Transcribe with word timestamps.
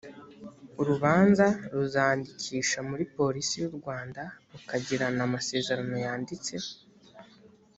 urubanza 0.81 1.45
ruzandikisha 1.73 2.79
muri 2.89 3.03
polisi 3.15 3.53
y’u 3.61 3.73
rwanda 3.77 4.21
rukagirana 4.53 5.21
amasezerano 5.27 5.95
yanditse 6.05 6.53